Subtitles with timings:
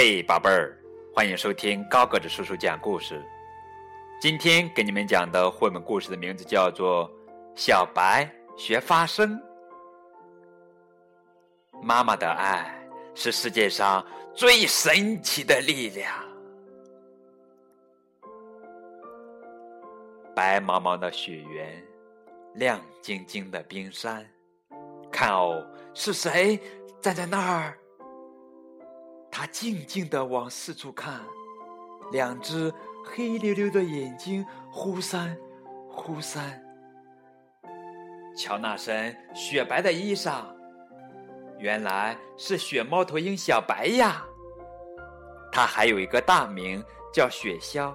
[0.00, 0.78] 嘿，宝贝儿，
[1.12, 3.20] 欢迎收听高个子叔叔讲故事。
[4.20, 7.10] 今天给你们讲的绘本故事的名字叫做
[7.56, 9.36] 《小白学发声》。
[11.82, 12.72] 妈妈的爱
[13.16, 16.14] 是世界上最神奇的力量。
[20.32, 21.84] 白茫茫的雪原，
[22.54, 24.24] 亮晶晶的冰山，
[25.10, 25.60] 看哦，
[25.92, 26.56] 是谁
[27.00, 27.76] 站在那儿？
[29.30, 31.20] 他静静地往四处看，
[32.10, 32.72] 两只
[33.04, 35.36] 黑溜溜的眼睛忽闪
[35.90, 36.62] 忽闪。
[38.36, 40.44] 瞧那身雪白的衣裳，
[41.58, 44.24] 原来是雪猫头鹰小白呀。
[45.50, 46.82] 它还有一个大名
[47.12, 47.94] 叫雪鸮。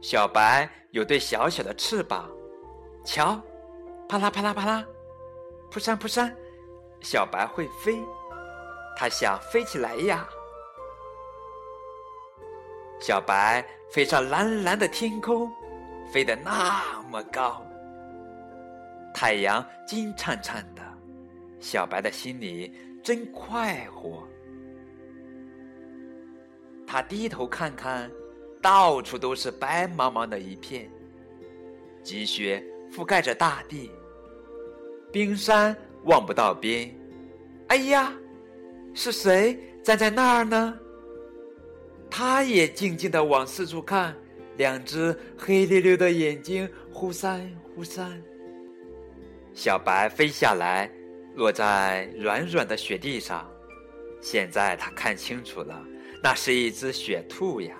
[0.00, 2.30] 小白有对小小的翅膀，
[3.04, 3.40] 瞧，
[4.08, 4.84] 啪啦啪啦啪啦，
[5.70, 6.32] 扑扇扑扇，
[7.00, 7.98] 小白会飞。
[9.00, 10.28] 它想飞起来呀！
[13.00, 15.48] 小白飞上蓝蓝的天空，
[16.12, 17.64] 飞得那么高。
[19.14, 20.82] 太阳金灿灿的，
[21.60, 24.26] 小白的心里真快活。
[26.84, 28.10] 他低头看看，
[28.60, 30.90] 到处都是白茫茫的一片，
[32.02, 32.60] 积雪
[32.90, 33.92] 覆盖着大地，
[35.12, 36.92] 冰山望不到边。
[37.68, 38.12] 哎呀！
[38.98, 40.76] 是谁站在那儿呢？
[42.10, 44.12] 他也静静的往四处看，
[44.56, 48.20] 两只黑溜溜的眼睛忽闪忽闪。
[49.54, 50.90] 小白飞下来，
[51.36, 53.48] 落在软软的雪地上。
[54.20, 55.80] 现在他看清楚了，
[56.20, 57.76] 那是一只雪兔呀。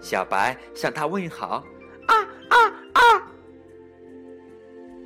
[0.00, 1.64] 小白向他问好
[2.10, 2.16] ：“啊
[2.48, 2.58] 啊
[2.94, 3.32] 啊！”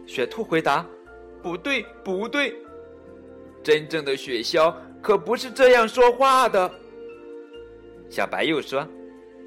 [0.09, 0.87] 雪兔回答
[1.43, 2.57] ：“不对，不对。”
[3.67, 4.73] 真正的雪橇
[5.03, 6.73] 可不是这样说话的。
[8.09, 8.81] 小白又说：“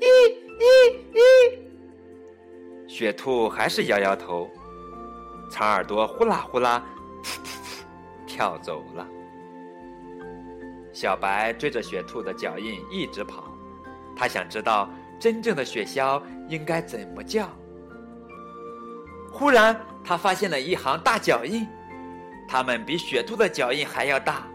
[0.01, 0.05] 咦
[0.59, 1.57] 咦咦！”
[2.85, 4.49] 雪兔还是摇摇头，
[5.49, 6.83] 长耳朵呼啦呼啦，
[8.27, 9.07] 跳走了。
[10.91, 13.45] 小白追着雪兔的脚印一直跑，
[14.17, 17.47] 他想知道真正的雪橇应该怎么叫。
[19.31, 21.65] 忽然，他发现了一行大脚印。
[22.51, 24.47] 它们比雪兔的脚印还要大，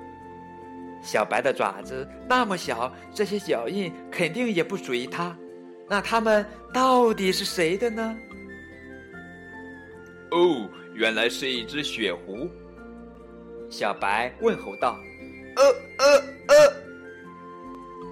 [1.00, 5.36] 小白的爪子那么小，这些脚印肯定也不属于它。
[5.88, 8.16] 那它们到底是谁的呢？
[10.32, 12.50] 哦，原来是一只雪狐。
[13.70, 14.98] 小白问候道
[15.54, 15.62] ：“呃
[15.98, 16.16] 呃
[16.48, 16.72] 呃。”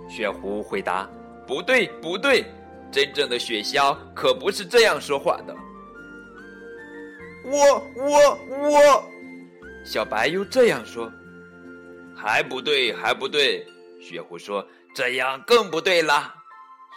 [0.08, 1.10] 雪狐回答
[1.44, 2.44] ：“不对，不对，
[2.92, 5.56] 真正的雪橇可不是这样说话的。”
[7.50, 8.38] 我我
[8.70, 9.11] 我。
[9.84, 11.12] 小白又这样说
[12.14, 13.66] ：“还不对，还不对。”
[14.00, 16.34] 雪狐说：“这样更不对了。”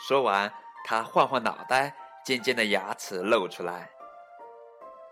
[0.07, 0.51] 说完，
[0.84, 3.90] 他晃晃脑袋，尖尖的牙齿露出来。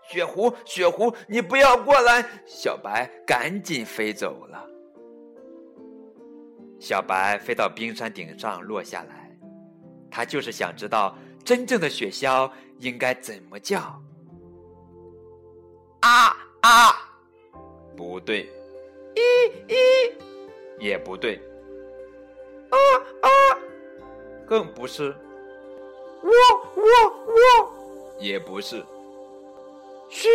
[0.08, 2.24] 雪狐，雪狐，你不要过来！
[2.46, 4.64] 小白赶紧飞走了。
[6.78, 9.34] 小白飞到冰山顶上落下来，
[10.10, 13.80] 他就是想知道真正的雪橇应该怎么叫。
[16.00, 17.03] 啊啊！
[17.96, 18.48] 不对，
[19.14, 19.74] 一一。
[20.78, 21.40] 也不对，
[22.70, 22.76] 啊
[23.22, 23.28] 啊，
[24.46, 25.14] 更不是，
[26.22, 26.30] 我
[26.76, 26.82] 我
[27.26, 27.72] 我。
[28.18, 28.84] 也不是，
[30.08, 30.28] 嘘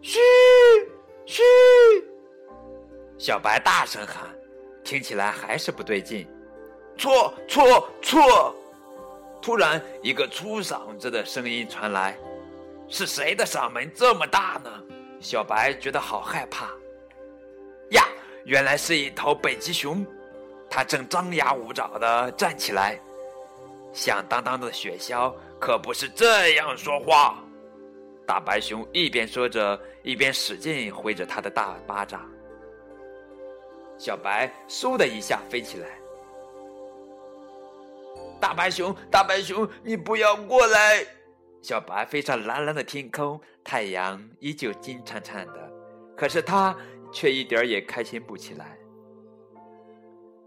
[0.00, 0.20] 嘘
[1.26, 1.42] 嘘，
[3.18, 4.28] 小白大声喊，
[4.82, 6.26] 听起来还是不对劲，
[6.98, 8.54] 错错错！
[9.40, 12.18] 突然，一个粗嗓子的声音传来，
[12.88, 14.70] 是谁的嗓门这么大呢？
[15.22, 16.66] 小白觉得好害怕
[17.92, 18.04] 呀！
[18.44, 20.04] 原来是一头北极熊，
[20.68, 22.98] 它正张牙舞爪的站起来。
[23.92, 27.38] 响当当的雪橇可不是这样说话。
[28.26, 32.28] 大白熊一边说着，一边使劲挥着它的大巴掌。
[33.98, 35.88] 小白嗖的一下飞起来。
[38.40, 41.06] 大白熊，大白熊，你不要过来！
[41.62, 45.72] 小白飞上蓝蓝的天空，太阳依旧金灿灿的，
[46.16, 46.76] 可是他
[47.12, 48.76] 却一点儿也开心不起来。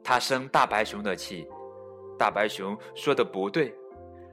[0.04, 1.48] 他生大白熊的气，
[2.20, 3.72] 大白熊说的不对；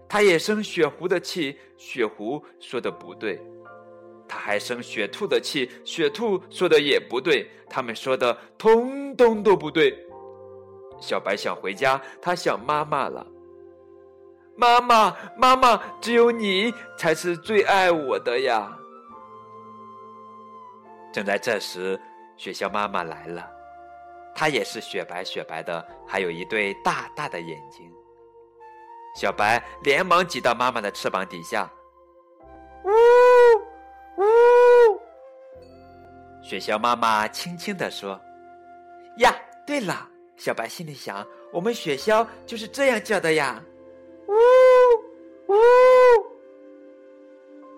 [0.09, 3.39] 他也生雪狐的气，雪狐说的不对；
[4.29, 7.49] 他还生雪兔的气，雪兔说的也不对。
[7.71, 9.97] 他们说的通通都不对。
[11.01, 13.27] 小白想回家，他想妈妈了。
[14.63, 18.71] 妈妈，妈妈，只有你才是最爱我的呀！
[21.13, 22.01] 正在这时，
[22.37, 23.51] 雪橇妈妈来了，
[24.33, 27.93] 它也是雪白雪白的，还有一对大大的眼睛。
[29.17, 31.69] 小白连忙挤到妈妈的翅膀底下，
[32.85, 34.25] 呜呜。
[36.41, 38.19] 雪橇妈妈轻轻地说
[39.19, 39.35] ：“呀，
[39.67, 40.09] 对了。”
[40.39, 43.61] 小白心里想：“我们雪橇就是这样叫的呀。”
[44.33, 45.55] 呜呜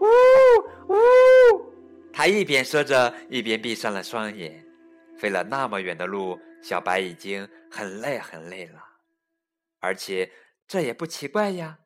[0.00, 0.06] 呜
[0.88, 0.94] 呜。
[2.12, 4.64] 他一边说着，一边闭上了双眼。
[5.16, 8.84] 飞了那么远的路，小白已经很累很累了，
[9.80, 10.30] 而且
[10.66, 11.78] 这也不奇怪呀，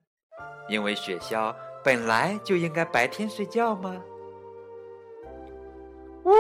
[0.69, 1.55] 因为雪橇
[1.85, 4.03] 本来就应该白天睡觉吗？
[6.25, 6.33] 呜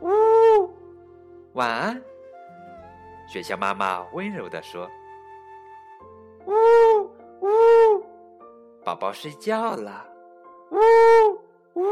[0.00, 0.74] 呜，
[1.54, 2.02] 晚安，
[3.28, 4.90] 雪橇妈妈温柔地说
[8.94, 10.06] ：“宝宝睡觉了。”
[10.70, 10.78] 呜
[11.74, 11.84] 呜，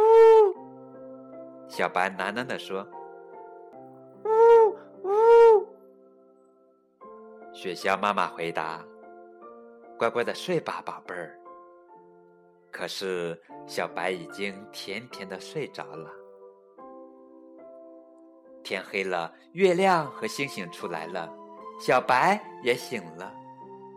[1.68, 2.86] 小白喃喃地说。
[4.24, 4.30] 呜
[5.02, 5.66] 呜
[7.52, 8.80] 雪橇妈妈回答
[9.98, 11.36] ：“乖乖的睡吧，宝贝儿。”
[12.70, 16.08] 可是小白已经甜甜的睡着了。
[18.62, 21.28] 天黑了，月亮和星星出来了，
[21.80, 23.34] 小白也醒了。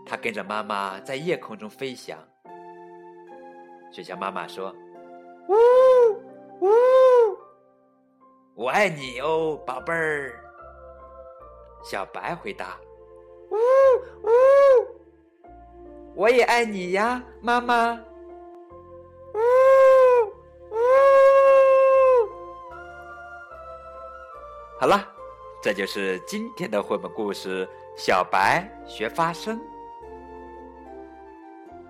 [0.07, 2.17] 他跟着妈妈在夜空中飞翔。
[3.91, 4.73] 雪橇妈妈说
[5.47, 5.53] ：“呜
[6.59, 6.67] 呜，
[8.55, 10.41] 我爱你哦，宝贝儿。”
[11.83, 12.77] 小白回答。
[13.51, 13.55] 呜
[14.23, 14.29] 呜，
[16.15, 17.99] 我也爱你呀，妈妈。
[24.77, 25.07] 好了，
[25.61, 27.65] 这就是今天的绘本故事
[27.95, 29.57] 《小白学发声》。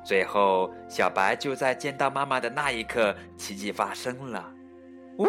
[0.06, 4.54] 最后，小白就在见到妈妈的那一刻，奇迹发生了。
[5.18, 5.26] 呜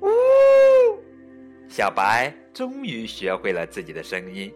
[0.00, 0.08] 呜，
[1.68, 4.54] 小白终于学会了自己的声音。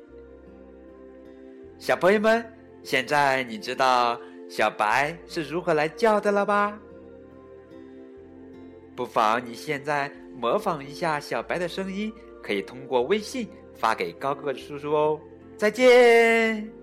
[1.78, 2.46] 小朋友们，
[2.84, 6.78] 现在你知道小白是如何来叫的了吧？
[8.94, 15.20] 不妨你现在模仿一下小白的声音，可以通过微信发给高个子叔叔哦。
[15.56, 16.81] 再见。